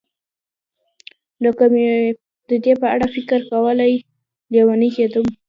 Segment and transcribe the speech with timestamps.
[1.41, 1.87] نو که مې
[2.49, 3.93] د دې په اړه فکر کولای،
[4.51, 5.25] لېونی کېدم.